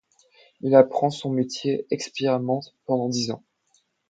[0.61, 3.43] Il apprend son métier, expérimente pendant dix ans.